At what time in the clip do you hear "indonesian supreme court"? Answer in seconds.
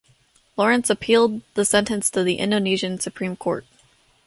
2.39-3.67